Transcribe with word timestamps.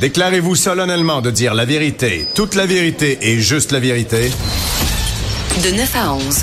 Déclarez-vous 0.00 0.54
solennellement 0.56 1.22
de 1.22 1.30
dire 1.30 1.54
la 1.54 1.64
vérité, 1.64 2.26
toute 2.34 2.54
la 2.54 2.66
vérité 2.66 3.16
et 3.22 3.40
juste 3.40 3.72
la 3.72 3.80
vérité? 3.80 4.30
De 5.64 5.74
9 5.74 5.96
à 5.96 6.12
11. 6.12 6.42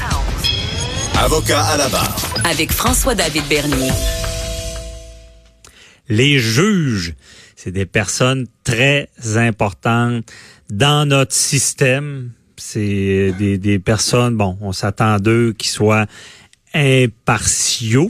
Avocat 1.20 1.62
à 1.62 1.78
la 1.78 1.88
barre. 1.89 2.16
Avec 2.46 2.71
François-David 2.71 3.44
Bernier. 3.47 3.92
Les 6.10 6.39
juges, 6.39 7.13
c'est 7.56 7.71
des 7.71 7.85
personnes 7.85 8.47
très 8.63 9.08
importantes 9.35 10.26
dans 10.72 11.08
notre 11.08 11.33
système. 11.33 12.31
C'est 12.58 13.33
des, 13.38 13.60
des 13.60 13.78
personnes, 13.78 14.35
bon, 14.35 14.58
on 14.62 14.72
s'attend 14.72 15.20
d'eux 15.20 15.54
qui 15.56 15.67
soient 15.67 16.08
impartiaux, 16.73 18.09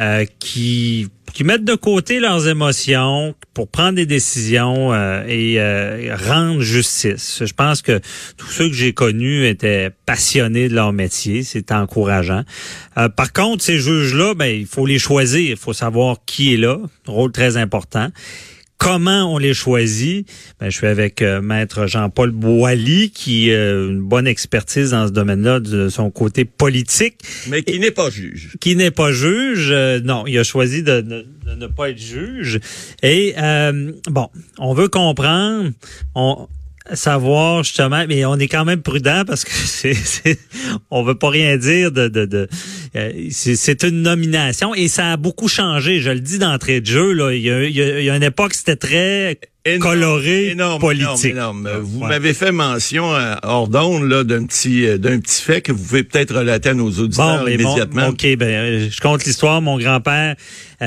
euh, 0.00 0.24
qui 0.38 1.08
qui 1.32 1.44
mettent 1.44 1.64
de 1.64 1.74
côté 1.74 2.20
leurs 2.20 2.46
émotions 2.46 3.34
pour 3.54 3.68
prendre 3.68 3.96
des 3.96 4.06
décisions 4.06 4.92
euh, 4.92 5.24
et 5.26 5.60
euh, 5.60 6.16
rendre 6.16 6.60
justice. 6.60 7.42
Je 7.44 7.52
pense 7.52 7.82
que 7.82 8.00
tous 8.36 8.46
ceux 8.46 8.68
que 8.68 8.74
j'ai 8.74 8.92
connus 8.92 9.46
étaient 9.46 9.90
passionnés 10.06 10.68
de 10.68 10.74
leur 10.74 10.92
métier, 10.92 11.42
c'est 11.42 11.72
encourageant. 11.72 12.44
Euh, 12.96 13.08
par 13.08 13.32
contre, 13.32 13.62
ces 13.62 13.78
juges-là, 13.78 14.34
ben 14.34 14.46
il 14.46 14.66
faut 14.66 14.86
les 14.86 14.98
choisir, 14.98 15.50
il 15.50 15.56
faut 15.56 15.72
savoir 15.72 16.18
qui 16.24 16.54
est 16.54 16.56
là, 16.56 16.78
rôle 17.06 17.32
très 17.32 17.56
important. 17.56 18.08
Comment 18.82 19.32
on 19.32 19.38
les 19.38 19.54
choisit? 19.54 20.28
Ben, 20.58 20.68
Je 20.68 20.76
suis 20.76 20.88
avec 20.88 21.22
euh, 21.22 21.40
maître 21.40 21.86
Jean-Paul 21.86 22.32
Boilly, 22.32 23.10
qui 23.10 23.52
a 23.52 23.54
euh, 23.54 23.90
une 23.90 24.02
bonne 24.02 24.26
expertise 24.26 24.90
dans 24.90 25.06
ce 25.06 25.12
domaine-là 25.12 25.60
de 25.60 25.88
son 25.88 26.10
côté 26.10 26.44
politique. 26.44 27.18
Mais 27.48 27.62
qui 27.62 27.78
n'est 27.78 27.92
pas 27.92 28.10
juge. 28.10 28.56
Qui 28.60 28.74
n'est 28.74 28.90
pas 28.90 29.12
juge. 29.12 29.68
Euh, 29.70 30.00
non, 30.02 30.24
il 30.26 30.36
a 30.36 30.42
choisi 30.42 30.82
de, 30.82 31.00
de, 31.00 31.24
de, 31.46 31.54
ne 31.54 31.68
pas 31.68 31.90
être 31.90 31.98
juge. 32.00 32.58
Et 33.04 33.36
bon, 34.10 34.28
on 34.58 34.74
veut 34.74 34.88
comprendre. 34.88 35.70
On, 36.16 36.48
savoir 36.92 37.62
justement, 37.62 38.04
mais 38.08 38.24
on 38.24 38.36
est 38.36 38.48
quand 38.48 38.64
même 38.64 38.82
prudent 38.82 39.22
parce 39.26 39.44
que 39.44 39.52
c'est, 39.54 39.96
on 40.90 41.02
veut 41.02 41.14
pas 41.14 41.30
rien 41.30 41.56
dire 41.56 41.92
de, 41.92 42.08
de, 42.08 42.24
de 42.24 42.48
c'est, 43.30 43.84
une 43.84 44.02
nomination 44.02 44.74
et 44.74 44.88
ça 44.88 45.12
a 45.12 45.16
beaucoup 45.16 45.48
changé. 45.48 46.00
Je 46.00 46.10
le 46.10 46.20
dis 46.20 46.38
d'entrée 46.38 46.80
de 46.80 46.86
jeu 46.86 47.12
là, 47.12 47.32
il 47.32 47.42
y 47.42 47.50
a, 47.50 47.64
il 47.64 47.74
y 48.04 48.10
a, 48.10 48.16
une 48.16 48.22
époque 48.22 48.52
c'était 48.54 48.76
très 48.76 49.38
coloré 49.80 50.50
énorme, 50.50 50.80
politique. 50.80 51.32
Énorme, 51.32 51.68
Vous 51.80 52.00
m'avez 52.00 52.34
fait 52.34 52.52
mention 52.52 53.14
euh, 53.14 53.34
hors 53.42 53.68
d'onde 53.68 54.08
là 54.08 54.24
d'un 54.24 54.44
petit 54.44 54.86
euh, 54.86 54.98
d'un 54.98 55.20
petit 55.20 55.40
fait 55.40 55.62
que 55.62 55.72
vous 55.72 55.82
pouvez 55.82 56.02
peut-être 56.02 56.34
relater 56.36 56.70
à 56.70 56.74
nos 56.74 56.90
auditeurs 56.90 57.48
immédiatement. 57.48 58.08
ok, 58.08 58.36
ben 58.36 58.48
euh, 58.48 58.88
je 58.90 59.00
compte 59.00 59.24
l'histoire. 59.24 59.62
Mon 59.62 59.78
grand-père 59.78 60.36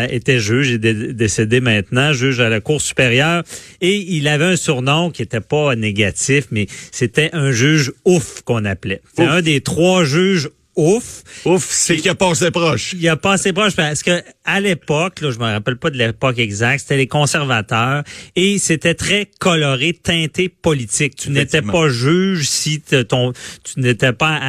était 0.09 0.39
juge, 0.39 0.71
il 0.71 0.85
est 0.85 1.13
décédé 1.13 1.61
maintenant, 1.61 2.11
juge 2.11 2.41
à 2.41 2.49
la 2.49 2.59
Cour 2.59 2.81
supérieure, 2.81 3.43
et 3.79 3.95
il 3.95 4.27
avait 4.27 4.43
un 4.43 4.55
surnom 4.57 5.09
qui 5.09 5.21
était 5.21 5.39
pas 5.39 5.73
négatif, 5.77 6.47
mais 6.51 6.67
c'était 6.91 7.29
un 7.31 7.51
juge 7.51 7.93
ouf 8.03 8.41
qu'on 8.41 8.65
appelait. 8.65 9.01
C'était 9.07 9.29
un 9.29 9.41
des 9.41 9.61
trois 9.61 10.03
juges 10.03 10.49
ouf. 10.75 11.23
Ouf, 11.45 11.67
c'est 11.69 11.97
qu'il 11.97 12.09
a 12.09 12.15
passé 12.15 12.51
proche. 12.51 12.93
Il 12.93 13.07
a 13.07 13.15
passé 13.15 13.53
proche 13.53 13.75
parce 13.75 14.03
que 14.03 14.21
à 14.43 14.59
l'époque, 14.59 15.21
là, 15.21 15.31
je 15.31 15.39
me 15.39 15.45
rappelle 15.45 15.77
pas 15.77 15.89
de 15.89 15.97
l'époque 15.97 16.37
exacte, 16.37 16.81
c'était 16.81 16.97
les 16.97 17.07
conservateurs 17.07 18.03
et 18.35 18.59
c'était 18.59 18.93
très 18.93 19.29
coloré, 19.39 19.93
teinté 19.93 20.49
politique. 20.49 21.15
Tu 21.15 21.29
n'étais 21.31 21.61
pas 21.61 21.89
juge 21.89 22.47
si 22.47 22.81
ton, 22.81 23.33
tu 23.63 23.79
n'étais 23.79 24.13
pas 24.13 24.39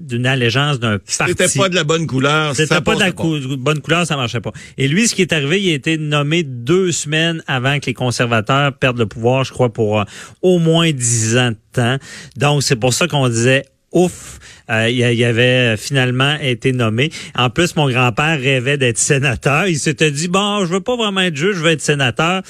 d'une 0.00 0.26
allégeance 0.26 0.80
d'un 0.80 0.98
parti. 0.98 1.34
C'était 1.36 1.58
pas 1.58 1.68
de 1.68 1.74
la 1.74 1.84
bonne 1.84 2.06
couleur. 2.06 2.54
C'était 2.54 2.80
pas 2.80 2.94
de 2.94 3.00
la 3.00 3.12
bonne 3.12 3.80
couleur, 3.80 4.06
ça 4.06 4.16
marchait 4.16 4.40
pas. 4.40 4.52
Et 4.78 4.88
lui, 4.88 5.08
ce 5.08 5.14
qui 5.14 5.22
est 5.22 5.32
arrivé, 5.32 5.62
il 5.62 5.70
a 5.70 5.74
été 5.74 5.98
nommé 5.98 6.42
deux 6.42 6.92
semaines 6.92 7.42
avant 7.46 7.78
que 7.78 7.86
les 7.86 7.94
conservateurs 7.94 8.72
perdent 8.72 8.98
le 8.98 9.06
pouvoir, 9.06 9.44
je 9.44 9.52
crois, 9.52 9.72
pour 9.72 10.00
euh, 10.00 10.04
au 10.42 10.58
moins 10.58 10.90
dix 10.92 11.36
ans 11.36 11.50
de 11.50 11.56
temps. 11.72 11.96
Donc, 12.36 12.62
c'est 12.62 12.76
pour 12.76 12.94
ça 12.94 13.08
qu'on 13.08 13.28
disait 13.28 13.64
ouf, 13.92 14.38
euh, 14.70 14.88
il, 14.88 15.24
avait 15.24 15.76
finalement 15.76 16.36
été 16.40 16.72
nommé. 16.72 17.10
En 17.34 17.50
plus, 17.50 17.76
mon 17.76 17.88
grand-père 17.90 18.40
rêvait 18.40 18.78
d'être 18.78 18.98
sénateur. 18.98 19.66
Il 19.66 19.78
s'était 19.78 20.10
dit, 20.10 20.28
bon, 20.28 20.64
je 20.64 20.72
veux 20.72 20.80
pas 20.80 20.96
vraiment 20.96 21.20
être 21.20 21.36
juge, 21.36 21.56
je 21.56 21.62
veux 21.62 21.70
être 21.70 21.82
sénateur. 21.82 22.42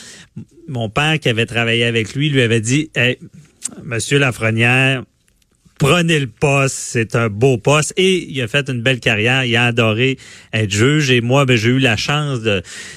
Mon 0.68 0.88
père, 0.88 1.18
qui 1.18 1.28
avait 1.28 1.46
travaillé 1.46 1.84
avec 1.84 2.14
lui, 2.14 2.30
lui 2.30 2.42
avait 2.42 2.60
dit, 2.60 2.90
hey, 2.94 3.18
Monsieur 3.82 4.18
Lafrenière, 4.18 5.02
prenez 5.82 6.20
le 6.20 6.28
poste, 6.28 6.76
c'est 6.78 7.16
un 7.16 7.28
beau 7.28 7.58
poste 7.58 7.92
et 7.96 8.30
il 8.30 8.40
a 8.40 8.46
fait 8.46 8.68
une 8.70 8.82
belle 8.82 9.00
carrière, 9.00 9.44
il 9.44 9.56
a 9.56 9.66
adoré 9.66 10.16
être 10.52 10.70
juge 10.70 11.10
et 11.10 11.20
moi 11.20 11.44
ben, 11.44 11.56
j'ai 11.56 11.70
eu 11.70 11.80
la 11.80 11.96
chance 11.96 12.38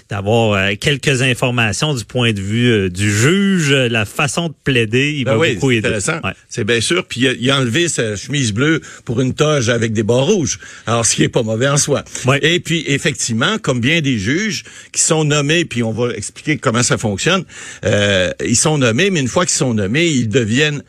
d'avoir 0.08 0.54
euh, 0.54 0.74
quelques 0.80 1.24
informations 1.24 1.96
du 1.96 2.06
point 2.06 2.32
de 2.32 2.40
vue 2.40 2.72
euh, 2.72 2.90
du 2.90 3.12
juge, 3.12 3.72
la 3.72 4.06
façon 4.06 4.50
de 4.50 4.54
plaider, 4.64 5.14
il 5.18 5.26
ben 5.26 5.36
va 5.36 5.54
beaucoup. 5.54 5.72
Intéressant. 5.72 6.20
C'est 6.48 6.64
bien 6.64 6.80
sûr 6.80 7.06
puis 7.06 7.28
il 7.40 7.50
a, 7.50 7.58
enlevé 7.58 7.88
sa 7.88 8.16
chemise 8.16 8.54
bleue 8.54 8.82
pour 9.04 9.20
une 9.20 9.34
toge 9.34 9.70
avec 9.70 9.92
des 9.92 10.04
bords 10.04 10.28
rouges. 10.28 10.60
Alors 10.86 11.08
ce 11.08 11.16
qui 11.16 11.24
est 11.24 11.30
pas 11.30 11.42
mauvais 11.42 11.68
en 11.68 11.78
soi. 11.78 12.04
Et 12.44 12.60
puis 12.60 12.84
effectivement, 12.88 13.58
comme 13.58 13.80
bien 13.80 14.02
des 14.02 14.20
juges 14.20 14.64
qui 14.92 15.02
sont 15.02 15.24
nommés 15.24 15.66
puis 15.66 15.82
on 15.82 15.92
va 15.92 16.12
expliquer 16.14 16.58
comment 16.58 16.84
ça 16.84 17.00
fonctionne, 17.00 17.46
euh, 17.84 18.32
ils 18.46 18.56
sont 18.56 18.78
nommés 18.78 19.10
mais 19.10 19.22
une 19.22 19.28
fois 19.28 19.46
qu'ils 19.46 19.56
sont 19.56 19.74
nommés, 19.74 20.06
ils 20.06 20.30
deviennent 20.30 20.84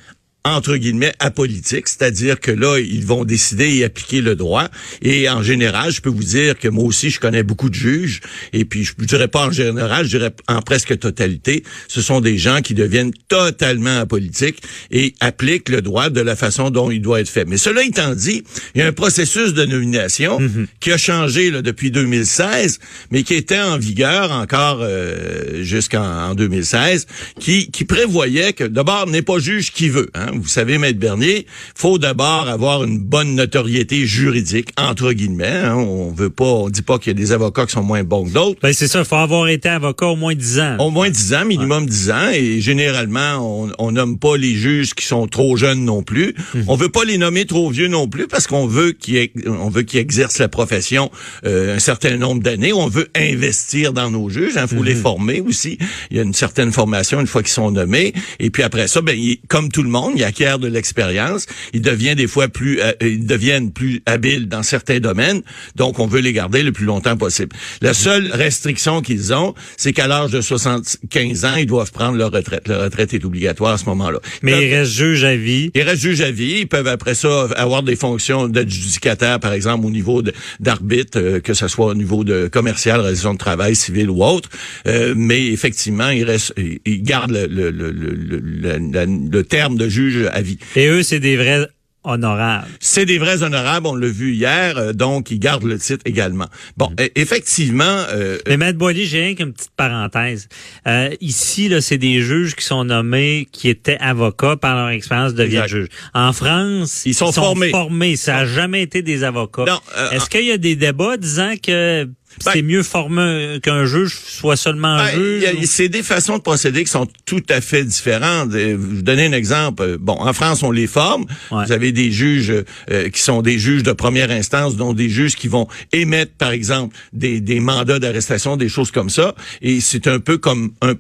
entre 0.47 0.77
guillemets 0.77 1.13
apolitique, 1.19 1.89
c'est-à-dire 1.89 2.41
que 2.41 2.51
là 2.51 2.79
ils 2.79 3.05
vont 3.05 3.25
décider 3.25 3.77
et 3.77 3.85
appliquer 3.85 4.21
le 4.21 4.37
droit. 4.37 4.69
Et 5.03 5.29
en 5.29 5.43
général, 5.43 5.93
je 5.93 6.01
peux 6.01 6.11
vous 6.11 6.25
dire 6.25 6.59
que 6.59 6.69
moi 6.69 6.85
aussi 6.85 7.11
je 7.11 7.21
connais 7.21 7.43
beaucoup 7.43 7.69
de 7.69 7.75
juges 7.75 8.21
et 8.53 8.65
puis 8.65 8.85
je 8.85 8.93
ne 8.99 9.05
dirais 9.05 9.29
pas 9.29 9.47
en 9.47 9.51
général, 9.51 10.05
je 10.05 10.19
dirais 10.19 10.33
en 10.49 10.63
presque 10.63 10.99
totalité, 10.99 11.65
ce 11.89 12.01
sont 12.01 12.21
des 12.21 12.39
gens 12.39 12.61
qui 12.63 12.75
deviennent 12.75 13.13
totalement 13.29 13.99
apolitiques 13.99 14.63
et 14.91 15.15
appliquent 15.21 15.69
le 15.69 15.83
droit 15.83 16.11
de 16.11 16.21
la 16.21 16.37
façon 16.37 16.71
dont 16.71 16.91
il 16.91 17.01
doit 17.01 17.21
être 17.21 17.29
fait. 17.29 17.45
Mais 17.45 17.57
cela 17.57 17.83
étant 17.85 18.15
dit, 18.15 18.45
il 18.75 18.81
y 18.81 18.83
a 18.83 18.87
un 18.87 18.93
processus 18.93 19.55
de 19.55 19.65
nomination 19.65 20.41
mm-hmm. 20.41 20.67
qui 20.81 20.93
a 20.93 20.99
changé 20.99 21.51
là, 21.51 21.63
depuis 21.63 21.91
2016, 21.91 22.79
mais 23.11 23.23
qui 23.23 23.35
était 23.35 23.61
en 23.61 23.79
vigueur 23.79 24.33
encore 24.33 24.79
euh, 24.83 25.63
jusqu'en 25.63 26.35
2016, 26.35 27.07
qui, 27.41 27.71
qui 27.71 27.85
prévoyait 27.85 28.53
que 28.53 28.65
d'abord 28.65 29.07
n'est 29.07 29.23
pas 29.23 29.39
juge 29.39 29.73
qui 29.73 29.89
veut. 29.89 30.09
Hein, 30.15 30.36
vous 30.41 30.49
savez, 30.49 30.79
Maître 30.79 30.99
Bernier, 30.99 31.47
faut 31.75 31.99
d'abord 31.99 32.49
avoir 32.49 32.85
une 32.85 32.99
bonne 32.99 33.35
notoriété 33.35 34.07
juridique, 34.07 34.71
entre 34.77 35.13
guillemets. 35.13 35.47
Hein. 35.47 35.75
On 35.75 36.11
veut 36.11 36.31
pas, 36.31 36.45
on 36.45 36.69
dit 36.69 36.83
pas 36.83 36.99
qu'il 36.99 37.09
y 37.09 37.17
a 37.17 37.19
des 37.19 37.33
avocats 37.33 37.67
qui 37.67 37.73
sont 37.73 37.83
moins 37.83 38.05
bons 38.05 38.25
que 38.25 38.31
d'autres. 38.31 38.61
Ben 38.63 38.73
c'est 38.73 38.89
ça, 38.89 39.01
il 39.01 39.05
faut 39.05 39.17
avoir 39.17 39.49
été 39.49 39.69
avocat 39.69 40.07
au 40.07 40.17
moins 40.17 40.35
10 40.35 40.61
ans. 40.61 40.77
Au 40.79 40.91
moins 40.91 41.11
10 41.11 41.35
ans, 41.35 41.45
minimum 41.45 41.87
10 41.87 42.11
ans. 42.11 42.31
Et 42.33 42.61
généralement, 42.61 43.37
on, 43.41 43.73
on 43.79 43.93
nomme 43.93 44.19
pas 44.19 44.37
les 44.37 44.55
juges 44.55 44.95
qui 44.95 45.07
sont 45.07 45.27
trop 45.27 45.57
jeunes 45.57 45.85
non 45.85 46.03
plus. 46.03 46.35
Mhm. 46.55 46.65
On 46.69 46.77
veut 46.77 46.89
pas 46.89 47.05
les 47.05 47.19
nommer 47.19 47.47
trop 47.47 47.71
vieux 47.71 47.89
non 47.89 48.09
plus 48.09 48.27
parce 48.27 48.47
qu'on 48.47 48.67
veut 48.67 48.93
qu'ils 48.93 49.31
on 49.47 49.69
veut 49.69 49.83
qu'ils 49.83 50.01
exercent 50.01 50.39
la 50.39 50.49
profession 50.49 51.11
euh, 51.45 51.77
un 51.77 51.79
certain 51.79 52.17
nombre 52.17 52.43
d'années. 52.43 52.73
On 52.73 52.89
veut 52.89 53.09
investir 53.15 53.93
dans 53.93 54.11
nos 54.11 54.29
juges. 54.29 54.53
Il 54.55 54.59
hein. 54.59 54.67
faut 54.67 54.83
les 54.83 54.95
mhm. 54.95 55.03
former 55.03 55.41
aussi. 55.41 55.79
Il 56.11 56.17
y 56.17 56.21
a 56.21 56.23
une 56.23 56.35
certaine 56.35 56.73
formation 56.73 57.21
une 57.21 57.27
fois 57.27 57.43
qu'ils 57.43 57.53
sont 57.53 57.71
nommés. 57.71 58.13
Et 58.39 58.51
puis 58.51 58.63
après 58.63 58.89
ça, 58.89 59.01
ben, 59.01 59.17
comme 59.49 59.71
tout 59.71 59.83
le 59.83 59.89
monde, 59.89 60.13
il 60.17 60.26
acquiert 60.27 60.59
de 60.59 60.69
l'expérience, 60.69 61.47
il 61.73 61.83
devient 61.83 62.15
des 62.15 62.27
fois 62.27 62.49
plus, 62.49 62.81
euh, 62.81 62.93
ils 63.01 63.27
deviennent 63.27 63.73
plus 63.73 64.03
habiles 64.07 64.49
dans 64.49 64.63
certains 64.63 65.01
domaines, 65.01 65.43
donc 65.77 65.99
on 65.99 66.07
veut 66.07 66.21
les 66.21 66.33
garder 66.33 66.63
le 66.63 66.73
plus 66.73 66.85
longtemps 66.85 67.17
possible. 67.17 67.57
La 67.81 67.95
seule 67.95 68.31
restriction 68.33 69.01
qu'ils 69.01 69.33
ont, 69.33 69.55
c'est 69.77 69.93
qu'à 69.93 70.07
l'âge 70.07 70.31
de 70.31 70.41
75 70.41 71.45
ans, 71.45 71.55
ils 71.57 71.67
doivent 71.67 71.93
prendre 71.93 72.17
leur 72.17 72.33
retraite. 72.33 72.69
Leur 72.69 72.83
retraite 72.83 73.15
est 73.15 73.25
obligatoire 73.25 73.73
à 73.75 73.79
ce 73.79 73.87
moment-là. 73.87 74.19
Mais 74.43 74.67
ils 74.67 74.75
restent 74.75 74.93
juges 74.93 75.25
à 75.25 75.37
vie. 75.37 75.71
Ils 75.75 75.83
restent 75.83 76.03
juges 76.03 76.21
à 76.21 76.31
vie. 76.31 76.61
Ils 76.61 76.69
peuvent 76.69 76.87
après 76.87 77.15
ça 77.15 77.49
avoir 77.57 77.83
des 77.83 77.97
fonctions 77.97 78.49
d'adjudicataire, 78.49 79.41
par 79.41 79.53
exemple, 79.53 79.87
au 79.87 79.91
niveau 79.91 80.23
d'arbitre, 80.61 81.19
euh, 81.21 81.41
que 81.41 81.55
ce 81.55 81.69
soit 81.69 81.87
au 81.87 81.95
niveau 81.95 82.25
de 82.25 82.49
commercial, 82.49 83.01
réalisation 83.01 83.35
de 83.35 83.39
travail, 83.39 83.77
civil 83.77 84.11
ou 84.11 84.25
autre. 84.25 84.49
Euh, 84.87 85.15
mais 85.17 85.47
effectivement, 85.47 86.11
ils 86.11 86.25
restent, 86.25 86.55
ils 86.57 87.03
gardent 87.03 87.33
le, 87.33 87.47
le, 87.47 87.71
le, 87.71 88.01
le, 88.01 89.07
le 89.31 89.45
terme 89.45 89.77
de 89.77 89.89
juge 89.89 90.16
à 90.33 90.41
vie. 90.41 90.59
Et 90.75 90.87
eux, 90.87 91.03
c'est 91.03 91.21
des 91.21 91.37
vrais 91.37 91.69
honorables. 92.07 92.69
C'est 92.81 93.05
des 93.05 93.19
vrais 93.19 93.43
honorables, 93.43 93.87
on 93.87 93.95
l'a 93.95 94.07
vu 94.07 94.33
hier, 94.33 94.79
euh, 94.79 94.93
donc 94.93 95.31
ils 95.31 95.39
gardent 95.39 95.65
le 95.65 95.79
titre 95.79 96.03
également. 96.05 96.47
Bon, 96.77 96.91
mm. 96.91 97.09
effectivement... 97.17 98.05
Euh, 98.13 98.39
Mais 98.47 98.57
Maître 98.57 98.79
Boily, 98.79 99.07
j'ai 99.07 99.25
rien 99.25 99.35
qu'une 99.35 99.53
petite 99.53 99.73
parenthèse. 99.77 100.49
Euh, 100.87 101.11
ici, 101.21 101.69
là, 101.69 101.81
c'est 101.81 101.99
des 101.99 102.21
juges 102.21 102.55
qui 102.55 102.65
sont 102.65 102.85
nommés, 102.85 103.49
qui 103.51 103.69
étaient 103.69 103.99
avocats 103.99 104.57
par 104.57 104.77
leur 104.77 104.91
expérience 104.91 105.35
de 105.35 105.43
vie 105.43 105.61
juge. 105.67 105.89
En 106.15 106.33
France, 106.33 107.03
ils 107.07 107.15
sont, 107.15 107.33
formés. 107.33 107.71
formés. 107.71 108.17
Ça 108.17 108.35
n'a 108.35 108.47
jamais 108.47 108.83
été 108.83 109.03
des 109.03 109.25
avocats. 109.25 109.65
Est-ce 110.13 110.31
qu'il 110.31 110.47
y 110.47 110.53
a 110.53 110.59
des 110.59 110.77
débats 110.77 111.17
disant 111.17 111.55
que 111.61 112.09
ben, 112.45 112.53
c'est 112.53 112.63
mieux 112.63 112.83
formé 112.83 113.59
qu'un 113.63 113.87
juge 113.87 114.17
soit 114.25 114.57
seulement 114.57 114.95
un 114.97 115.07
ben, 115.07 115.15
juge. 115.15 115.65
C'est 115.65 115.89
des 115.89 116.03
façons 116.03 116.39
de 116.39 116.43
procéder 116.43 116.85
qui 116.85 116.91
sont 116.91 117.07
tout 117.25 117.43
à 117.49 117.61
fait 117.61 117.85
différentes. 117.85 118.53
Je 118.53 118.57
vais 118.57 118.75
vous 118.75 119.03
donner 119.03 119.27
un 119.27 119.33
exemple. 119.33 119.97
Bon, 119.99 120.15
en 120.15 120.33
France, 120.33 120.63
on 120.63 120.71
les 120.71 120.87
forme. 120.87 121.27
Vous 121.51 121.73
avez 121.73 121.93
des 121.93 122.11
juges 122.11 122.53
euh, 122.91 123.09
qui 123.11 123.21
sont 123.21 123.43
des 123.43 123.59
juges 123.59 123.83
de 123.83 123.93
première 123.93 124.31
instance, 124.31 124.77
dont 124.77 124.93
des 124.93 125.09
juges 125.09 125.37
qui 125.37 125.49
vont 125.49 125.69
émettre, 125.93 126.33
par 126.33 126.51
exemple, 126.51 126.97
des, 127.13 127.41
des 127.41 127.61
mandats 127.61 127.99
d'arrestation, 127.99 128.57
des 128.57 128.69
choses 128.69 128.91
comme 128.91 129.11
ça. 129.11 129.35
Et 129.63 129.81
c'est 129.81 130.07
un 130.07 130.21
peu 130.21 130.39
comme 130.39 130.73
un 130.83 130.95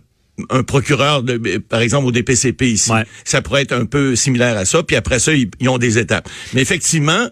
un 0.50 0.62
procureur, 0.62 1.23
de, 1.23 1.59
par 1.59 1.81
exemple, 1.81 2.06
au 2.06 2.12
DPCP 2.12 2.71
ici. 2.71 2.91
Ça 3.25 3.43
pourrait 3.43 3.62
être 3.62 3.73
un 3.73 3.87
peu 3.87 4.17
similaire 4.17 4.56
à 4.56 4.65
ça. 4.65 4.83
Puis 4.83 4.97
après 4.97 5.19
ça, 5.19 5.33
ils, 5.33 5.69
ont 5.69 5.79
des 5.79 5.99
étapes. 5.99 6.29
Mais 6.53 6.62
effectivement, 6.62 7.29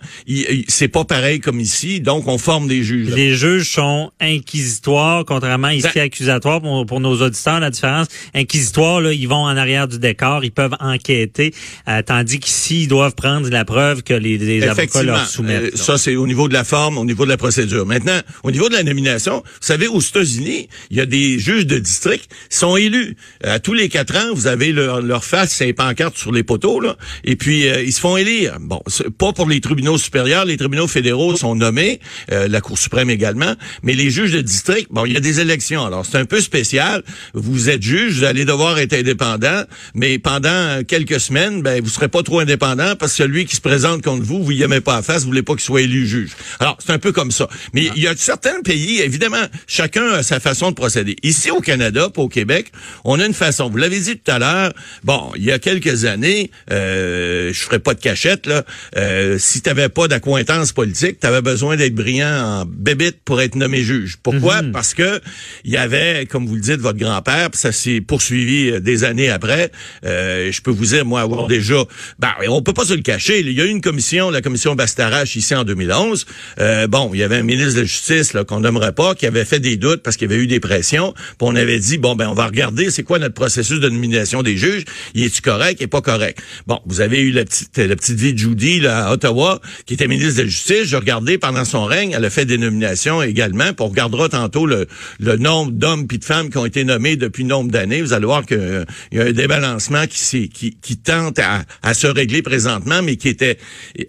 c'est 0.68 0.88
pas 0.88 1.04
pareil 1.04 1.40
comme 1.40 1.60
ici. 1.60 2.00
Donc, 2.00 2.26
on 2.26 2.38
forme 2.38 2.68
des 2.68 2.82
juges. 2.82 3.14
Les 3.14 3.34
juges 3.34 3.70
sont 3.70 4.10
inquisitoires, 4.20 5.24
contrairement 5.24 5.68
ici 5.68 5.88
ben 5.94 6.04
accusatoires 6.04 6.60
pour, 6.60 7.00
nos 7.00 7.22
auditeurs. 7.22 7.60
La 7.60 7.70
différence, 7.70 8.08
inquisitoire, 8.34 9.00
là, 9.00 9.12
ils 9.12 9.28
vont 9.28 9.44
en 9.44 9.56
arrière 9.56 9.88
du 9.88 9.98
décor, 9.98 10.44
ils 10.44 10.50
peuvent 10.50 10.76
enquêter, 10.80 11.54
euh, 11.88 12.02
tandis 12.02 12.38
qu'ici, 12.38 12.82
ils 12.82 12.88
doivent 12.88 13.14
prendre 13.14 13.48
la 13.48 13.64
preuve 13.64 14.02
que 14.02 14.14
les, 14.14 14.38
les 14.38 14.62
avocats 14.62 15.02
leur 15.02 15.26
soumettent. 15.26 15.74
Euh, 15.74 15.76
ça, 15.76 15.98
c'est 15.98 16.16
au 16.16 16.26
niveau 16.26 16.48
de 16.48 16.54
la 16.54 16.64
forme, 16.64 16.98
au 16.98 17.04
niveau 17.04 17.24
de 17.24 17.30
la 17.30 17.36
procédure. 17.36 17.86
Maintenant, 17.86 18.18
au 18.42 18.50
niveau 18.50 18.68
de 18.68 18.74
la 18.74 18.82
nomination, 18.82 19.42
vous 19.44 19.50
savez, 19.60 19.86
aux 19.86 20.00
États-Unis, 20.00 20.68
il 20.90 20.96
y 20.96 21.00
a 21.00 21.06
des 21.06 21.38
juges 21.38 21.66
de 21.66 21.78
district 21.78 22.28
qui 22.50 22.56
sont 22.56 22.76
élus. 22.76 22.93
À 23.42 23.58
tous 23.58 23.74
les 23.74 23.88
quatre 23.88 24.16
ans, 24.16 24.34
vous 24.34 24.46
avez 24.46 24.72
leur, 24.72 25.00
leur 25.02 25.24
face, 25.24 25.52
c'est 25.52 25.72
pancarte 25.72 26.16
sur 26.16 26.32
les 26.32 26.42
poteaux, 26.42 26.80
là, 26.80 26.96
et 27.24 27.36
puis 27.36 27.68
euh, 27.68 27.82
ils 27.82 27.92
se 27.92 28.00
font 28.00 28.16
élire. 28.16 28.58
Bon, 28.60 28.80
pas 29.18 29.32
pour 29.32 29.48
les 29.48 29.60
tribunaux 29.60 29.98
supérieurs, 29.98 30.44
les 30.44 30.56
tribunaux 30.56 30.88
fédéraux 30.88 31.36
sont 31.36 31.54
nommés, 31.54 32.00
euh, 32.32 32.48
la 32.48 32.60
Cour 32.60 32.78
suprême 32.78 33.10
également, 33.10 33.54
mais 33.82 33.94
les 33.94 34.10
juges 34.10 34.32
de 34.32 34.40
district, 34.40 34.88
bon, 34.90 35.04
il 35.04 35.12
y 35.12 35.16
a 35.16 35.20
des 35.20 35.40
élections. 35.40 35.84
Alors, 35.84 36.06
c'est 36.06 36.18
un 36.18 36.24
peu 36.24 36.40
spécial. 36.40 37.02
Vous 37.34 37.68
êtes 37.70 37.82
juge, 37.82 38.18
vous 38.18 38.24
allez 38.24 38.44
devoir 38.44 38.78
être 38.78 38.94
indépendant, 38.94 39.64
mais 39.94 40.18
pendant 40.18 40.82
quelques 40.86 41.20
semaines, 41.20 41.62
ben, 41.62 41.82
vous 41.82 41.90
serez 41.90 42.08
pas 42.08 42.22
trop 42.22 42.40
indépendant 42.40 42.96
parce 42.96 43.12
que 43.12 43.24
celui 43.24 43.46
qui 43.46 43.56
se 43.56 43.60
présente 43.60 44.02
contre 44.02 44.24
vous, 44.24 44.42
vous 44.42 44.52
y 44.52 44.62
aimez 44.62 44.80
pas 44.80 44.96
à 44.96 45.02
face, 45.02 45.22
vous 45.22 45.28
voulez 45.28 45.42
pas 45.42 45.54
qu'il 45.54 45.62
soit 45.62 45.82
élu 45.82 46.06
juge. 46.06 46.30
Alors, 46.60 46.78
c'est 46.84 46.92
un 46.92 46.98
peu 46.98 47.12
comme 47.12 47.30
ça. 47.30 47.48
Mais 47.72 47.90
il 47.96 48.02
y 48.02 48.06
a 48.06 48.16
certains 48.16 48.60
pays, 48.62 49.00
évidemment, 49.00 49.44
chacun 49.66 50.06
a 50.12 50.22
sa 50.22 50.40
façon 50.40 50.70
de 50.70 50.74
procéder. 50.74 51.16
Ici, 51.22 51.50
au 51.50 51.60
Canada, 51.60 52.08
pas 52.10 52.22
au 52.22 52.28
Québec, 52.28 52.72
on 53.04 53.20
a 53.20 53.26
une 53.26 53.34
façon. 53.34 53.68
Vous 53.70 53.76
l'avez 53.76 54.00
dit 54.00 54.16
tout 54.16 54.30
à 54.30 54.38
l'heure, 54.38 54.72
bon, 55.02 55.32
il 55.36 55.44
y 55.44 55.52
a 55.52 55.58
quelques 55.58 56.04
années, 56.04 56.50
euh, 56.70 57.52
je 57.52 57.60
ferai 57.60 57.78
pas 57.78 57.94
de 57.94 58.00
cachette, 58.00 58.46
là, 58.46 58.64
euh, 58.96 59.36
si 59.38 59.62
tu 59.62 59.68
n'avais 59.68 59.88
pas 59.88 60.08
d'accointance 60.08 60.72
politique, 60.72 61.20
tu 61.20 61.26
avais 61.26 61.42
besoin 61.42 61.76
d'être 61.76 61.94
brillant 61.94 62.62
en 62.62 62.64
bébite 62.66 63.18
pour 63.24 63.40
être 63.40 63.54
nommé 63.54 63.82
juge. 63.82 64.16
Pourquoi? 64.22 64.62
Mhm. 64.62 64.72
Parce 64.72 64.94
que 64.94 65.20
il 65.64 65.72
y 65.72 65.76
avait, 65.76 66.26
comme 66.26 66.46
vous 66.46 66.54
le 66.54 66.60
dites, 66.60 66.80
votre 66.80 66.98
grand-père, 66.98 67.50
ça 67.52 67.72
s'est 67.72 68.00
poursuivi 68.00 68.70
euh, 68.70 68.80
des 68.80 69.04
années 69.04 69.30
après. 69.30 69.70
Euh, 70.04 70.50
je 70.52 70.60
peux 70.62 70.70
vous 70.70 70.86
dire, 70.86 71.04
moi, 71.04 71.20
avoir 71.20 71.46
déjà... 71.46 71.76
Ben, 72.18 72.32
on 72.48 72.62
peut 72.62 72.72
pas 72.72 72.84
se 72.84 72.94
le 72.94 73.02
cacher. 73.02 73.40
Il 73.40 73.52
y 73.52 73.60
a 73.60 73.64
eu 73.64 73.68
une 73.68 73.80
commission, 73.80 74.30
la 74.30 74.42
commission 74.42 74.74
Bastarache, 74.74 75.36
ici 75.36 75.54
en 75.54 75.64
2011. 75.64 76.26
Euh, 76.60 76.86
bon, 76.86 77.10
il 77.12 77.20
y 77.20 77.22
avait 77.22 77.36
un 77.36 77.42
ministre 77.42 77.74
de 77.74 77.80
la 77.80 77.86
Justice 77.86 78.32
là, 78.32 78.44
qu'on 78.44 78.60
n'aimerait 78.60 78.92
pas, 78.92 79.14
qui 79.14 79.26
avait 79.26 79.44
fait 79.44 79.60
des 79.60 79.76
doutes 79.76 80.02
parce 80.02 80.16
qu'il 80.16 80.30
y 80.30 80.34
avait 80.34 80.42
eu 80.42 80.46
des 80.46 80.60
pressions. 80.60 81.12
Puis 81.12 81.36
on 81.40 81.56
avait 81.56 81.78
dit, 81.78 81.98
bon, 81.98 82.14
ben 82.14 82.28
on 82.28 82.34
va 82.34 82.44
regarder 82.74 82.90
c'est 82.90 83.02
quoi 83.02 83.18
notre 83.18 83.34
processus 83.34 83.80
de 83.80 83.88
nomination 83.88 84.42
des 84.42 84.56
juges? 84.56 84.84
Il 85.14 85.22
est-tu 85.24 85.42
correct, 85.42 85.78
il 85.80 85.84
est 85.84 85.88
pas 85.88 86.00
correct? 86.00 86.40
Bon, 86.66 86.80
vous 86.86 87.00
avez 87.00 87.20
eu 87.20 87.30
la 87.30 87.44
petite, 87.44 87.78
la 87.78 87.96
petite 87.96 88.18
vie 88.18 88.32
de 88.32 88.38
Judy 88.38 88.80
là, 88.80 89.06
à 89.06 89.12
Ottawa, 89.12 89.60
qui 89.86 89.94
était 89.94 90.08
ministre 90.08 90.36
de 90.38 90.42
la 90.42 90.48
Justice. 90.48 90.84
Je 90.84 90.96
regardais 90.96 91.38
pendant 91.38 91.64
son 91.64 91.84
règne, 91.84 92.12
elle 92.16 92.24
a 92.24 92.30
fait 92.30 92.44
des 92.44 92.58
nominations 92.58 93.22
également. 93.22 93.66
Puis 93.66 93.76
on 93.80 93.88
regardera 93.88 94.28
tantôt 94.28 94.66
le, 94.66 94.86
le 95.20 95.36
nombre 95.36 95.72
d'hommes 95.72 96.06
puis 96.06 96.18
de 96.18 96.24
femmes 96.24 96.50
qui 96.50 96.58
ont 96.58 96.66
été 96.66 96.84
nommés 96.84 97.16
depuis 97.16 97.44
nombre 97.44 97.70
d'années. 97.70 98.02
Vous 98.02 98.12
allez 98.12 98.26
voir 98.26 98.44
qu'il 98.44 98.58
euh, 98.58 98.84
y 99.12 99.20
a 99.20 99.24
un 99.24 99.32
débalancement 99.32 100.06
qui, 100.06 100.48
qui, 100.48 100.76
qui 100.80 100.96
tente 100.96 101.38
à, 101.38 101.62
à, 101.82 101.94
se 101.94 102.06
régler 102.06 102.42
présentement, 102.42 103.02
mais 103.02 103.16
qui 103.16 103.28
était 103.28 103.58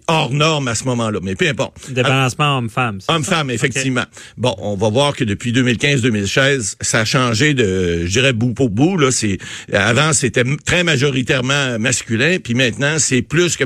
hors 0.08 0.32
norme 0.32 0.68
à 0.68 0.74
ce 0.74 0.84
moment-là. 0.84 1.20
Mais 1.22 1.34
peu 1.34 1.48
importe. 1.48 1.90
Débalancement 1.90 2.58
homme-femme. 2.58 2.98
Homme-femme, 3.08 3.50
effectivement. 3.50 4.04
Bon, 4.36 4.54
on 4.58 4.76
va 4.76 4.88
voir 4.90 5.14
que 5.14 5.24
depuis 5.24 5.52
2015-2016, 5.52 6.76
ça 6.80 7.00
a 7.00 7.04
changé 7.04 7.54
de, 7.54 8.04
je 8.06 8.10
dirais, 8.10 8.32
bout 8.32 8.54
pour 8.56 8.70
bout. 8.70 8.96
Là, 8.96 9.12
c'est 9.12 9.38
avant 9.72 10.12
c'était 10.12 10.44
très 10.64 10.82
majoritairement 10.82 11.78
masculin, 11.78 12.38
puis 12.42 12.54
maintenant 12.54 12.98
c'est 12.98 13.22
plus 13.22 13.56
que 13.56 13.64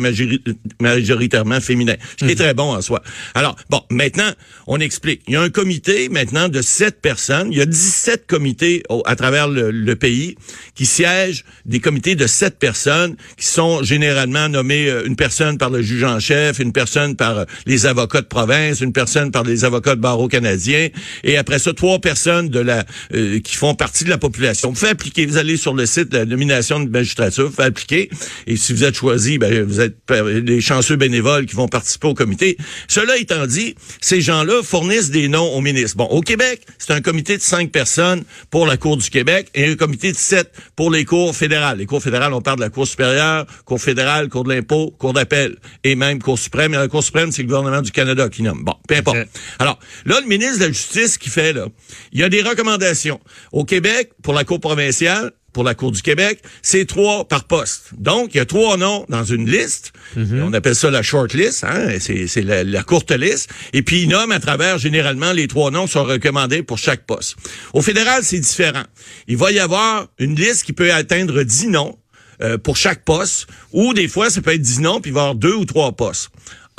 majoritairement 0.81 1.61
féminin, 1.61 1.95
ce 2.19 2.25
qui 2.27 2.33
est 2.33 2.35
mhm. 2.35 2.41
très 2.41 2.55
bon 2.55 2.75
en 2.75 2.83
soi. 2.83 3.03
Alors 3.35 3.57
bon, 3.71 3.83
maintenant 3.91 4.31
on 4.67 4.79
explique. 4.79 5.23
Il 5.27 5.35
y 5.35 5.37
a 5.37 5.43
un 5.43 5.51
comité 5.51 6.09
maintenant 6.09 6.49
de 6.49 6.61
sept 6.61 7.01
personnes. 7.01 7.49
Il 7.53 7.59
y 7.59 7.63
a 7.63 7.67
17 7.67 8.27
comités 8.27 8.83
à 9.07 9.17
travers 9.17 9.49
le, 9.49 9.95
pays 10.01 10.37
qui 10.75 10.87
siègent 10.87 11.45
des 11.67 11.81
comités 11.81 12.15
de 12.15 12.27
sept 12.27 12.59
personnes 12.59 13.17
qui 13.37 13.47
sont 13.47 13.83
généralement 13.83 14.49
nommés 14.49 14.89
euh, 14.89 15.05
une 15.05 15.17
personne 15.17 15.59
par 15.59 15.69
le 15.69 15.83
juge 15.83 16.05
en 16.05 16.21
chef, 16.21 16.59
une 16.59 16.73
personne 16.73 17.17
par 17.17 17.39
euh, 17.39 17.45
les 17.67 17.87
avocats 17.87 18.21
de 18.21 18.27
province, 18.27 18.81
une 18.81 18.93
personne 18.93 19.31
par 19.31 19.43
les 19.43 19.65
avocats 19.65 19.97
de 19.97 20.01
barreau 20.01 20.29
canadien, 20.29 20.89
et 21.25 21.37
après 21.37 21.59
ça 21.59 21.75
trois 21.75 21.99
personnes 21.99 22.49
de 22.49 22.61
la 22.61 22.85
euh, 23.15 23.41
qui 23.41 23.57
font 23.57 23.75
partie 23.75 24.05
de 24.05 24.11
la 24.11 24.19
population. 24.19 24.70
Vous 24.71 24.77
faites 24.77 24.91
appliquer, 24.91 25.27
vous 25.27 25.37
allez 25.37 25.57
sur 25.57 25.75
le 25.75 25.87
site 25.87 26.11
de 26.11 26.19
la 26.19 26.25
nomination 26.25 26.81
de 26.81 26.89
magistrature, 26.89 27.49
vous 27.49 27.55
faites 27.55 27.67
appliquer, 27.67 28.11
et 28.47 28.57
si 28.57 28.73
vous 28.73 28.85
êtes 28.85 28.95
choisi, 28.95 29.39
ben, 29.39 29.63
vous 29.63 29.81
êtes 29.81 29.97
des 30.45 30.61
chanceux 30.61 30.97
bénévoles 30.97 31.47
qui 31.47 31.57
vont 31.57 31.69
participer 31.69 32.09
au 32.09 32.15
comité. 32.15 32.57
Cela 32.89 33.17
étant 33.19 33.47
dit, 33.47 33.75
ces 34.01 34.21
gens-là 34.21 34.63
fournissent 34.63 35.11
des 35.11 35.29
noms 35.29 35.53
au 35.55 35.61
ministre. 35.61 35.97
Bon, 35.97 36.07
au 36.07 36.21
Québec, 36.21 36.63
c'est 36.79 36.93
un 36.93 37.01
comité 37.01 37.37
de 37.37 37.43
cinq 37.43 37.71
personnes 37.71 38.25
pour 38.51 38.67
la 38.67 38.77
Cour 38.77 38.97
du 38.97 39.11
Québec 39.11 39.49
et 39.55 39.67
un 39.67 39.75
comité 39.77 40.13
de 40.13 40.17
sept 40.17 40.53
pour 40.77 40.91
les 40.91 41.05
cours 41.05 41.35
fédérales. 41.35 41.79
Les 41.79 41.87
cours 41.87 42.03
fédérales, 42.03 42.33
on 42.33 42.41
parle 42.41 42.59
de 42.59 42.65
la 42.65 42.71
Cour 42.71 42.87
supérieure, 42.87 43.47
Cour 43.65 43.81
fédérale, 43.81 44.29
Cour 44.29 44.45
de 44.45 44.53
l'impôt, 44.53 44.95
Cour 44.99 45.13
d'appel 45.13 45.57
et 45.85 45.95
même 45.95 46.21
Cour 46.21 46.39
suprême. 46.39 46.75
Et 46.75 46.77
la 46.77 46.89
Cour 46.89 47.03
suprême, 47.03 47.33
c'est 47.33 47.43
le 47.43 47.49
gouvernement 47.49 47.83
du 47.83 47.91
Canada 47.91 48.29
qui 48.29 48.43
nomme. 48.43 48.65
Bon, 48.65 48.75
peu 48.87 48.97
importe. 48.97 49.19
Alors, 49.59 49.79
là, 50.05 50.21
le 50.21 50.27
ministre 50.27 50.59
de 50.59 50.65
la 50.65 50.69
Justice 50.69 51.19
qui 51.19 51.29
fait, 51.29 51.53
là, 51.53 51.67
il 52.13 52.21
y 52.21 52.23
a 52.23 52.29
des 52.29 52.43
recommandations. 52.43 53.21
Au 53.53 53.65
Québec, 53.65 54.11
pour 54.23 54.35
la 54.35 54.45
Cour 54.45 54.60
provinciale, 54.61 55.33
pour 55.53 55.65
la 55.65 55.75
Cour 55.75 55.93
du 55.93 56.03
Québec, 56.03 56.41
c'est 56.63 56.87
trois 56.87 57.27
par 57.27 57.45
poste. 57.45 57.91
Donc, 57.99 58.35
il 58.35 58.39
y 58.39 58.41
a 58.41 58.47
trois 58.47 58.77
noms 58.77 59.05
dans 59.09 59.25
une 59.25 59.51
liste. 59.51 59.93
Mhm. 60.17 60.43
On 60.45 60.53
appelle 60.53 60.77
ça 60.77 60.91
la 60.91 61.03
short 61.03 61.33
list, 61.35 61.65
hein? 61.65 61.99
c'est 61.99 62.43
la, 62.43 62.63
la, 62.65 62.83
courte 62.83 63.11
liste. 63.11 63.51
Et 63.73 63.83
puis, 63.83 64.03
il 64.03 64.09
nomme 64.09 64.33
à 64.33 64.41
travers, 64.41 64.79
généralement, 64.79 65.33
les 65.33 65.49
trois 65.49 65.71
noms 65.71 65.87
sont 65.87 66.05
recommandés 66.05 66.63
pour 66.63 66.79
chaque 66.79 67.05
poste. 67.07 67.37
Au 67.73 67.83
fédéral, 67.83 68.23
c'est 68.23 68.39
différent. 68.39 68.85
Il 69.27 69.37
va 69.37 69.51
y 69.51 69.59
avoir 69.59 70.07
une 70.19 70.37
liste 70.37 70.65
qui 70.65 70.73
peut 70.73 70.93
atteindre 70.93 71.43
dix 71.43 71.67
noms 71.67 71.99
euh, 72.43 72.57
pour 72.57 72.77
chaque 72.77 73.05
poste, 73.05 73.49
ou 73.73 73.93
des 73.93 74.09
fois, 74.09 74.31
ça 74.31 74.41
peut 74.41 74.55
être 74.55 74.63
dix 74.63 74.81
noms, 74.81 75.01
puis 75.01 75.11
il 75.11 75.15
va 75.15 75.21
y 75.21 75.23
avoir 75.25 75.35
deux 75.35 75.55
ou 75.55 75.67
trois 75.67 75.93
postes. 75.93 76.31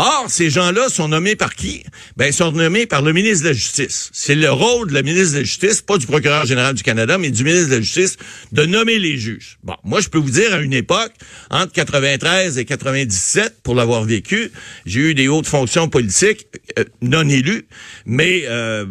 Or, 0.04 0.26
ces 0.30 0.50
gens-là 0.50 0.90
sont 0.90 1.10
nommés 1.10 1.36
par 1.36 1.54
qui? 1.54 1.84
Ben, 2.18 2.26
ils 2.26 2.34
sont 2.34 2.52
nommés 2.52 2.88
par 2.88 3.04
le 3.04 3.14
ministre 3.14 3.44
de 3.44 3.50
la 3.50 3.54
Justice. 3.54 4.10
C'est 4.12 4.34
le 4.34 4.52
rôle 4.52 4.90
de 4.90 4.96
la 4.96 5.04
ministre 5.04 5.34
de 5.34 5.38
la 5.38 5.44
Justice, 5.44 5.84
pas 5.84 6.00
du 6.00 6.08
procureur 6.08 6.48
général 6.48 6.74
du 6.74 6.82
Canada, 6.82 7.20
mais 7.20 7.30
du 7.30 7.44
ministre 7.44 7.70
de 7.70 7.76
la 7.76 7.82
Justice, 7.82 8.18
de 8.52 8.66
nommer 8.66 8.98
les 8.98 9.20
juges. 9.20 9.60
Bon, 9.64 9.76
moi, 9.84 10.02
je 10.02 10.10
peux 10.10 10.18
vous 10.18 10.32
dire, 10.32 10.56
à 10.56 10.58
une 10.58 10.74
époque, 10.74 11.12
entre 11.52 11.72
93 11.74 12.58
et 12.58 12.66
97, 12.66 13.58
pour 13.62 13.76
l'avoir 13.76 14.04
vécu, 14.04 14.52
j'ai 14.88 15.02
eu 15.02 15.14
des 15.14 15.28
hautes 15.28 15.46
fonctions 15.46 15.88
politiques 15.88 16.48
euh, 16.80 16.84
non 17.04 17.30
élues, 17.30 17.68
mais 18.08 18.46
euh, 18.46 18.86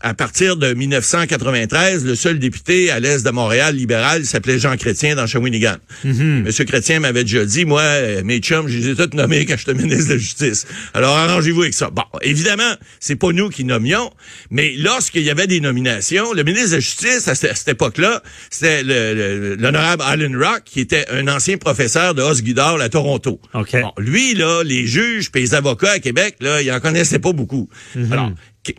à 0.00 0.14
partir 0.14 0.56
de 0.56 0.72
1993, 0.72 2.06
le 2.06 2.14
seul 2.14 2.38
député 2.38 2.90
à 2.90 2.98
l'est 2.98 3.22
de 3.22 3.30
Montréal 3.30 3.76
libéral 3.76 4.24
s'appelait 4.24 4.58
Jean 4.58 4.78
Chrétien 4.78 5.16
dans 5.16 5.26
Shawinigan. 5.26 5.76
Mm 6.02 6.44
Monsieur 6.44 6.64
Chrétien 6.64 7.00
m'avait 7.00 7.24
déjà 7.24 7.44
dit, 7.44 7.66
moi, 7.66 7.82
euh, 7.82 8.22
mes 8.24 8.38
chums, 8.38 8.68
je 8.68 8.78
les 8.78 8.88
ai 8.88 8.94
tous 8.94 9.14
nommés 9.14 9.44
quand 9.44 9.56
j'étais 9.58 9.74
ministre 9.74 10.08
de 10.08 10.12
la 10.14 10.18
Justice. 10.18 10.45
Alors 10.94 11.16
arrangez-vous 11.16 11.62
avec 11.62 11.74
ça. 11.74 11.90
Bon, 11.90 12.02
évidemment, 12.22 12.74
c'est 13.00 13.16
pas 13.16 13.32
nous 13.32 13.48
qui 13.48 13.64
nommions, 13.64 14.10
mais 14.50 14.74
lorsqu'il 14.76 15.22
y 15.22 15.30
avait 15.30 15.46
des 15.46 15.60
nominations, 15.60 16.32
le 16.32 16.42
ministre 16.42 16.70
de 16.70 16.74
la 16.74 16.80
Justice 16.80 17.28
à 17.28 17.34
cette, 17.34 17.68
époque-là, 17.68 18.22
c'était 18.50 18.82
l'honorable 18.82 20.02
Alan 20.06 20.38
Rock, 20.38 20.62
qui 20.64 20.80
était 20.80 21.06
un 21.10 21.28
ancien 21.28 21.56
professeur 21.56 22.14
de 22.14 22.22
Osgidor 22.22 22.80
à 22.80 22.88
Toronto. 22.88 23.40
Bon, 23.52 23.92
lui 23.98 24.34
là, 24.34 24.62
les 24.62 24.86
juges 24.86 25.30
et 25.34 25.40
les 25.40 25.54
avocats 25.54 25.92
à 25.92 25.98
Québec 25.98 26.36
là, 26.40 26.62
il 26.62 26.70
en 26.72 26.80
connaissait 26.80 27.18
pas 27.18 27.32
beaucoup. 27.32 27.68
Mhm. 27.94 28.12
Alors, 28.12 28.30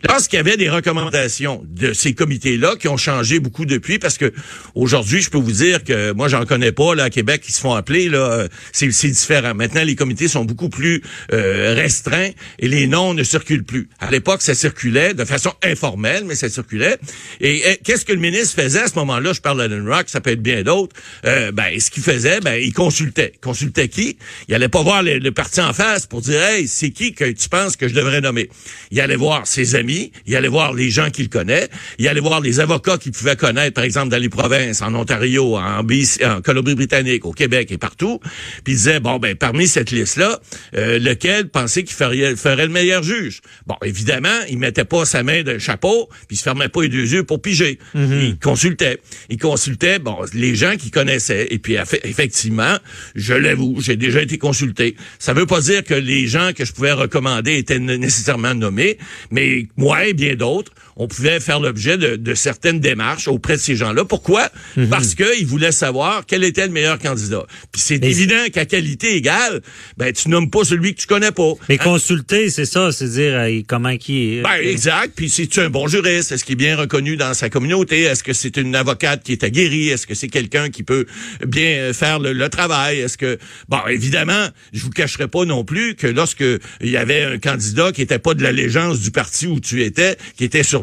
lorsqu'il 0.08 0.36
y 0.36 0.40
avait 0.40 0.56
des 0.56 0.68
recommandations 0.68 1.62
de 1.68 1.92
ces 1.92 2.14
comités-là 2.14 2.76
qui 2.76 2.88
ont 2.88 2.96
changé 2.96 3.40
beaucoup 3.40 3.66
depuis, 3.66 3.98
parce 3.98 4.18
que 4.18 4.32
aujourd'hui, 4.74 5.20
je 5.22 5.30
peux 5.30 5.38
vous 5.38 5.52
dire 5.52 5.84
que 5.84 6.12
moi, 6.12 6.28
j'en 6.28 6.44
connais 6.44 6.72
pas 6.72 6.94
là 6.94 7.04
à 7.04 7.10
Québec 7.10 7.42
qui 7.42 7.52
se 7.52 7.60
font 7.60 7.74
appeler 7.74 8.08
là, 8.08 8.46
c'est 8.72 8.88
différent. 9.08 9.54
Maintenant, 9.54 9.84
les 9.84 9.96
comités 9.96 10.28
sont 10.28 10.44
beaucoup 10.44 10.68
plus 10.68 11.02
euh, 11.32 11.74
restreints 11.74 12.30
et 12.58 12.68
les 12.68 12.86
noms 12.86 13.14
ne 13.14 13.22
circulent 13.22 13.64
plus. 13.64 13.88
À 13.98 14.10
l'époque, 14.10 14.42
ça 14.42 14.54
circulait 14.54 15.14
de 15.14 15.24
façon 15.24 15.52
informelle, 15.62 16.24
mais 16.24 16.34
ça 16.34 16.48
circulait. 16.48 16.98
Et, 17.40 17.78
qu'est-ce 17.84 18.04
que 18.04 18.12
le 18.12 18.20
ministre 18.20 18.60
faisait 18.60 18.82
à 18.82 18.88
ce 18.88 18.94
moment-là? 18.96 19.32
Je 19.32 19.40
parle 19.40 19.58
d'Alan 19.58 19.84
Rock, 19.84 20.04
ça 20.08 20.20
peut 20.20 20.30
être 20.30 20.42
bien 20.42 20.62
d'autres. 20.62 20.96
Euh, 21.24 21.52
ben, 21.52 21.78
ce 21.78 21.90
qu'il 21.90 22.02
faisait, 22.02 22.40
ben, 22.40 22.54
il 22.54 22.72
consultait. 22.72 23.32
consultait 23.40 23.88
qui? 23.88 24.18
Il 24.48 24.54
allait 24.54 24.68
pas 24.68 24.82
voir 24.82 25.02
le, 25.02 25.30
parti 25.30 25.60
en 25.60 25.72
face 25.72 26.06
pour 26.06 26.20
dire, 26.20 26.42
hey, 26.42 26.66
c'est 26.66 26.90
qui 26.90 27.12
que 27.12 27.30
tu 27.30 27.48
penses 27.48 27.76
que 27.76 27.88
je 27.88 27.94
devrais 27.94 28.20
nommer? 28.20 28.48
Il 28.90 29.00
allait 29.00 29.16
voir 29.16 29.46
ses 29.46 29.76
amis, 29.78 30.12
il 30.26 30.36
allait 30.36 30.48
voir 30.48 30.74
les 30.74 30.90
gens 30.90 31.10
qu'il 31.10 31.28
connaît, 31.28 31.68
il 31.98 32.06
allait 32.08 32.20
voir 32.20 32.40
les 32.40 32.60
avocats 32.60 32.98
qu'il 32.98 33.12
pouvait 33.12 33.36
connaître, 33.36 33.74
par 33.74 33.84
exemple, 33.84 34.10
dans 34.10 34.18
les 34.18 34.28
provinces, 34.28 34.82
en 34.82 34.94
Ontario, 34.94 35.56
en, 35.56 35.80
en 35.80 36.40
Colombie-Britannique, 36.42 37.24
au 37.24 37.32
Québec 37.32 37.72
et 37.72 37.78
partout. 37.78 38.20
Puis 38.64 38.74
il 38.74 38.76
disait, 38.76 39.00
bon, 39.00 39.18
ben 39.18 39.34
parmi 39.34 39.66
cette 39.66 39.90
liste-là, 39.90 40.40
euh, 40.76 40.98
lequel 40.98 41.48
pensait 41.48 41.84
qu'il 41.84 41.96
ferait, 41.96 42.36
ferait 42.36 42.66
le 42.66 42.72
meilleur 42.72 43.02
juge? 43.02 43.40
Bon, 43.66 43.76
évidemment, 43.82 44.28
il 44.50 44.58
mettait 44.58 44.84
pas 44.84 45.04
sa 45.04 45.22
main 45.22 45.42
de 45.42 45.58
chapeau, 45.58 46.08
puis 46.26 46.34
il 46.34 46.36
se 46.36 46.42
fermait 46.42 46.68
pas 46.68 46.82
les 46.82 46.88
deux 46.88 47.12
yeux 47.12 47.24
pour 47.24 47.40
piger. 47.40 47.78
Mhm. 47.94 48.20
Il 48.20 48.38
consultait. 48.38 48.98
Il 49.30 49.38
consultait, 49.38 49.98
bon, 49.98 50.18
les 50.34 50.54
gens 50.54 50.76
qu'il 50.76 50.90
connaissait. 50.90 51.48
Et 51.50 51.58
puis, 51.58 51.76
effectivement, 52.04 52.76
je 53.14 53.34
l'avoue, 53.34 53.80
j'ai 53.80 53.96
déjà 53.96 54.22
été 54.22 54.38
consulté. 54.38 54.96
Ça 55.18 55.32
veut 55.32 55.46
pas 55.46 55.60
dire 55.60 55.84
que 55.84 55.94
les 55.94 56.26
gens 56.26 56.52
que 56.54 56.64
je 56.64 56.72
pouvais 56.72 56.92
recommander 56.92 57.56
étaient 57.56 57.78
nécessairement 57.78 58.54
nommés, 58.54 58.98
mais 59.30 59.67
moi 59.76 60.06
et 60.06 60.14
bien 60.14 60.34
d'autres, 60.34 60.72
on 60.98 61.06
pouvait 61.06 61.40
faire 61.40 61.60
l'objet 61.60 61.96
de, 61.96 62.34
certaines 62.34 62.80
démarches 62.80 63.28
auprès 63.28 63.56
de 63.56 63.60
ces 63.60 63.76
gens-là. 63.76 64.04
Pourquoi? 64.04 64.48
Mhm. 64.76 64.88
Parce 64.88 65.14
qu'ils 65.14 65.46
voulaient 65.46 65.72
savoir 65.72 66.24
quel 66.26 66.44
était 66.44 66.66
le 66.66 66.72
meilleur 66.72 66.98
candidat. 66.98 67.44
Puis 67.72 67.80
c'est 67.80 68.04
évident 68.04 68.44
qu'à 68.52 68.66
qualité 68.66 69.16
égale, 69.16 69.62
ben 69.96 70.12
tu 70.12 70.28
nommes 70.28 70.50
pas 70.50 70.64
celui 70.64 70.94
que 70.94 71.00
tu 71.00 71.06
connais 71.06 71.32
pas. 71.32 71.52
Mais 71.68 71.76
hein? 71.76 71.84
consulter, 71.84 72.50
c'est 72.50 72.64
ça, 72.64 72.92
c'est 72.92 73.08
dire 73.08 73.34
euh, 73.34 73.60
comment 73.66 73.96
qui 73.96 74.38
est. 74.38 74.42
Ben, 74.42 74.56
exact. 74.60 75.12
Puis 75.16 75.30
c'est 75.30 75.46
tu 75.46 75.60
un 75.60 75.70
bon 75.70 75.86
juriste? 75.86 76.32
Est-ce 76.32 76.44
qu'il 76.44 76.54
est 76.54 76.56
bien 76.56 76.76
reconnu 76.76 77.16
dans 77.16 77.32
sa 77.34 77.48
communauté? 77.48 78.02
Est-ce 78.02 78.22
que 78.22 78.32
c'est 78.32 78.56
une 78.56 78.74
avocate 78.74 79.22
qui 79.22 79.32
est 79.32 79.44
aguerrie? 79.44 79.88
Est-ce 79.88 80.06
que 80.06 80.14
c'est 80.14 80.28
quelqu'un 80.28 80.68
qui 80.68 80.82
peut 80.82 81.06
bien 81.46 81.92
faire 81.92 82.18
le, 82.18 82.48
travail? 82.48 83.00
Est-ce 83.00 83.18
que 83.18 83.38
bon, 83.68 83.78
évidemment, 83.88 84.48
je 84.72 84.82
vous 84.82 84.90
cacherai 84.90 85.28
pas 85.28 85.44
non 85.44 85.64
plus 85.64 85.94
que 85.94 86.06
lorsque 86.06 86.44
il 86.80 86.90
y 86.90 86.96
avait 86.96 87.22
un 87.22 87.38
candidat 87.38 87.92
qui 87.92 88.02
était 88.02 88.18
pas 88.18 88.34
de 88.34 88.42
l'allégeance 88.42 89.00
du 89.00 89.10
parti 89.10 89.46
où 89.46 89.60
tu 89.60 89.82
étais, 89.82 90.16
qui 90.36 90.44
était 90.44 90.62
sur 90.62 90.82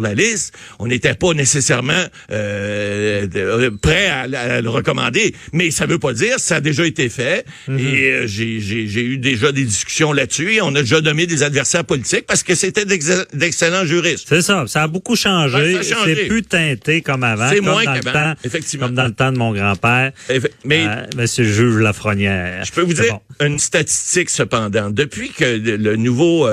on 0.80 0.88
n'était 0.88 1.14
pas 1.14 1.34
nécessairement 1.34 1.94
euh, 2.32 3.28
euh, 3.36 3.72
prêt 3.82 4.08
à, 4.08 4.62
le 4.62 4.70
recommander. 4.70 5.36
Mais 5.54 5.72
ça 5.72 5.86
veut 5.86 6.00
pas 6.00 6.14
dire, 6.14 6.40
ça 6.40 6.58
a 6.58 6.62
déjà 6.62 6.86
été 6.86 7.10
fait. 7.10 7.46
Mhm. 7.68 7.80
Et 7.80 8.12
euh, 8.12 8.28
j'ai 8.28 9.04
eu 9.04 9.18
déjà 9.18 9.52
des 9.52 9.64
discussions 9.64 10.14
là-dessus. 10.14 10.54
Et 10.54 10.62
on 10.62 10.74
a 10.76 10.82
déjà 10.82 11.02
nommé 11.02 11.28
des 11.28 11.44
adversaires 11.44 11.86
politiques 11.86 12.26
parce 12.28 12.44
que 12.44 12.56
c'était 12.56 12.86
d'excellents 12.86 13.86
juristes. 13.86 14.28
C'est 14.30 14.42
ça. 14.42 14.66
Ça 14.68 14.84
a 14.84 14.88
beaucoup 14.88 15.16
changé. 15.16 15.78
c'est 15.84 16.28
plus 16.28 16.44
teinté 16.44 17.02
comme 17.02 17.24
avant. 17.24 17.50
C'est 17.50 17.62
moins 17.62 17.84
qu'avant, 17.86 18.34
effectivement. 18.44 18.88
Comme 18.88 18.96
dans 18.96 19.06
le 19.06 19.14
temps 19.14 19.32
de 19.32 19.38
mon 19.38 19.54
grand-père. 19.54 20.12
Mais, 20.64 20.86
Monsieur 21.16 21.44
le 21.44 21.52
juge 21.52 21.78
Lafrenière. 21.78 22.64
Je 22.66 22.72
peux 22.72 22.82
vous 22.82 22.94
dire 22.94 23.20
une 23.42 23.60
statistique 23.60 24.30
cependant. 24.30 24.90
Depuis 24.90 25.30
que 25.30 25.46
le 25.46 25.96
nouveau, 25.96 26.48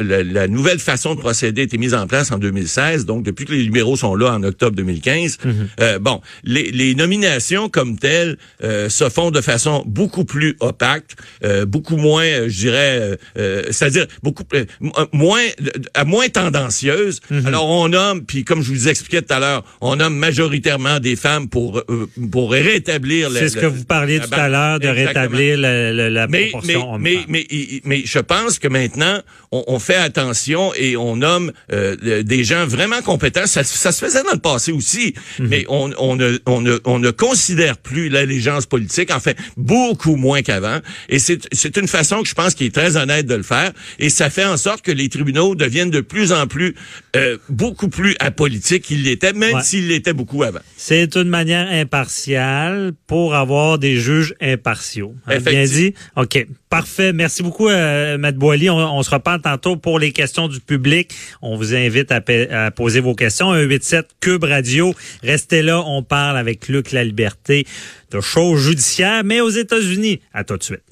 la, 0.00 0.48
nouvelle 0.48 0.78
façon 0.78 1.14
de 1.14 1.20
procéder 1.20 1.62
a 1.62 1.64
été 1.64 1.78
mise 1.78 1.94
en 1.94 2.06
place 2.06 2.32
en 2.32 2.38
2016, 2.72 3.06
donc 3.06 3.22
depuis 3.22 3.44
que 3.44 3.52
les 3.52 3.62
libéraux 3.62 3.96
sont 3.96 4.14
là 4.14 4.32
en 4.32 4.42
octobre 4.42 4.76
2015, 4.76 5.38
mhm. 5.44 5.68
euh, 5.80 5.98
bon, 5.98 6.20
les, 6.44 6.70
les, 6.70 6.94
nominations 6.94 7.68
comme 7.68 7.98
telles 7.98 8.36
euh, 8.62 8.88
se 8.88 9.08
font 9.08 9.30
de 9.30 9.40
façon 9.40 9.82
beaucoup 9.86 10.24
plus 10.24 10.56
opaque, 10.60 11.16
euh, 11.44 11.64
beaucoup 11.64 11.96
moins, 11.96 12.24
euh, 12.24 12.48
je 12.48 12.58
dirais, 12.58 13.18
euh, 13.38 13.62
c'est-à-dire 13.70 14.06
beaucoup 14.22 14.44
moins, 15.12 15.42
à 15.94 16.04
moins 16.04 16.28
tendancieuse. 16.28 17.20
Mhm. 17.30 17.46
Alors 17.46 17.68
on 17.68 17.88
nomme, 17.88 18.24
puis 18.24 18.44
comme 18.44 18.62
je 18.62 18.70
vous 18.70 18.88
expliquais 18.88 19.22
tout 19.22 19.34
à 19.34 19.40
l'heure, 19.40 19.64
on 19.80 19.96
nomme 19.96 20.16
majoritairement 20.16 21.00
des 21.00 21.16
femmes 21.16 21.48
pour 21.48 21.82
pour 22.30 22.52
rétablir. 22.52 23.30
C'est 23.32 23.48
ce 23.48 23.56
que 23.56 23.66
vous 23.66 23.84
parliez 23.84 24.20
tout 24.20 24.28
à 24.32 24.48
l'heure 24.48 24.80
de 24.80 24.88
rétablir 24.88 25.58
la, 25.58 25.92
la, 25.92 26.26
mais, 26.26 26.46
proportion. 26.46 26.98
Mais, 26.98 27.18
mais, 27.28 27.46
mais, 27.50 27.80
mais, 27.84 28.02
je 28.04 28.18
pense 28.18 28.58
que 28.58 28.68
maintenant 28.68 29.20
on, 29.50 29.64
on 29.66 29.78
fait 29.78 29.96
attention 29.96 30.72
et 30.74 30.96
on 30.96 31.16
nomme 31.16 31.52
des 31.70 32.44
gens 32.44 32.61
vraiment 32.66 33.02
compétents. 33.02 33.46
Ça, 33.46 33.64
ça, 33.64 33.92
se 33.92 34.04
faisait 34.04 34.22
dans 34.22 34.32
le 34.32 34.38
passé 34.38 34.72
aussi, 34.72 35.14
mhm. 35.38 35.48
mais 35.48 35.64
on, 35.68 35.90
on, 35.98 36.16
ne, 36.16 36.38
on, 36.46 36.60
ne, 36.60 36.78
on 36.84 36.98
ne 36.98 37.10
considère 37.10 37.78
plus 37.78 38.08
l'allégeance 38.08 38.66
politique, 38.66 39.10
en 39.10 39.20
fait, 39.20 39.36
beaucoup 39.56 40.16
moins 40.16 40.42
qu'avant. 40.42 40.78
Et 41.08 41.18
c'est 41.18 41.76
une 41.76 41.88
façon 41.88 42.22
que 42.22 42.28
je 42.28 42.34
pense 42.34 42.54
qui 42.54 42.66
est 42.66 42.74
très 42.74 42.96
honnête 42.96 43.26
de 43.26 43.34
le 43.34 43.42
faire. 43.42 43.72
Et 43.98 44.10
ça 44.10 44.30
fait 44.30 44.44
en 44.44 44.56
sorte 44.56 44.82
que 44.82 44.92
les 44.92 45.08
tribunaux 45.08 45.54
deviennent 45.54 45.90
de 45.90 46.00
plus 46.00 46.32
en 46.32 46.46
plus, 46.46 46.74
euh, 47.16 47.38
beaucoup 47.48 47.88
plus 47.88 48.16
apolitiques 48.20 48.84
qu'ils 48.84 49.02
l'étaient, 49.04 49.32
même 49.32 49.60
s'ils 49.62 49.88
l'étaient 49.88 50.12
beaucoup 50.12 50.42
avant. 50.42 50.60
C'est 50.76 51.16
une 51.16 51.28
manière 51.28 51.68
impartiale 51.70 52.92
pour 53.06 53.34
avoir 53.34 53.78
des 53.78 53.96
juges 53.96 54.34
impartiaux. 54.40 55.14
Hein, 55.26 55.38
bien 55.40 55.64
dit? 55.64 55.94
OK. 56.16 56.46
Parfait. 56.68 57.12
Merci 57.12 57.42
beaucoup, 57.42 57.68
euh, 57.68 58.16
Matt 58.16 58.36
Boily. 58.36 58.70
On, 58.70 58.76
on, 58.76 59.02
se 59.02 59.10
reparle 59.10 59.42
tantôt 59.42 59.76
pour 59.76 59.98
les 59.98 60.12
questions 60.12 60.48
du 60.48 60.60
public. 60.60 61.12
On 61.42 61.56
vous 61.56 61.74
invite 61.74 62.10
à, 62.10 62.22
à 62.50 62.70
poser 62.70 63.00
vos 63.00 63.14
questions. 63.14 63.52
187 63.52 64.08
Cube 64.20 64.44
Radio. 64.44 64.94
Restez 65.22 65.62
là. 65.62 65.82
On 65.86 66.02
parle 66.02 66.36
avec 66.36 66.68
Luc 66.68 66.92
La 66.92 67.04
Liberté 67.04 67.66
de 68.10 68.20
choses 68.20 68.60
judiciaires, 68.60 69.24
mais 69.24 69.40
aux 69.40 69.50
États-Unis. 69.50 70.20
À 70.32 70.44
tout 70.44 70.56
de 70.56 70.62
suite. 70.62 70.82